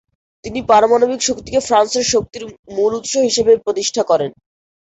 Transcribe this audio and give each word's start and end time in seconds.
তিনি 0.43 0.59
পারমাণবিক 0.69 1.21
শক্তিকে 1.23 1.59
ফ্রান্সের 1.67 2.05
শক্তির 2.13 2.43
মূল 2.75 2.91
উৎস 2.99 3.13
হিসেবে 3.27 3.53
প্রতিষ্ঠা 3.65 4.03
করেন। 4.03 4.31